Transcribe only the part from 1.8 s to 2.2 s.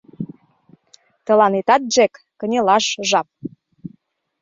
Джек,